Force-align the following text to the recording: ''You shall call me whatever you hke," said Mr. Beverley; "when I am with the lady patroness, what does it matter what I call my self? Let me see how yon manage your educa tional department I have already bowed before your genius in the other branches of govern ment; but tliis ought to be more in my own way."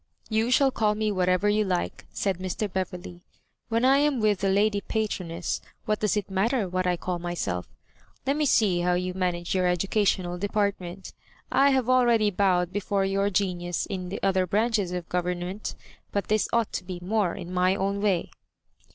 ''You 0.31 0.51
shall 0.51 0.71
call 0.71 0.95
me 0.95 1.11
whatever 1.11 1.47
you 1.47 1.63
hke," 1.63 2.05
said 2.11 2.39
Mr. 2.39 2.67
Beverley; 2.73 3.21
"when 3.69 3.85
I 3.85 3.97
am 3.99 4.19
with 4.19 4.39
the 4.39 4.49
lady 4.49 4.81
patroness, 4.81 5.61
what 5.85 5.99
does 5.99 6.17
it 6.17 6.27
matter 6.31 6.67
what 6.67 6.87
I 6.87 6.97
call 6.97 7.19
my 7.19 7.35
self? 7.35 7.67
Let 8.25 8.35
me 8.35 8.47
see 8.47 8.79
how 8.79 8.95
yon 8.95 9.19
manage 9.19 9.53
your 9.53 9.65
educa 9.65 10.01
tional 10.01 10.39
department 10.39 11.13
I 11.51 11.69
have 11.69 11.87
already 11.87 12.31
bowed 12.31 12.73
before 12.73 13.05
your 13.05 13.29
genius 13.29 13.85
in 13.85 14.09
the 14.09 14.19
other 14.23 14.47
branches 14.47 14.91
of 14.91 15.07
govern 15.07 15.37
ment; 15.41 15.75
but 16.11 16.29
tliis 16.29 16.47
ought 16.51 16.73
to 16.73 16.83
be 16.83 16.97
more 16.99 17.35
in 17.35 17.53
my 17.53 17.75
own 17.75 18.01
way." 18.01 18.31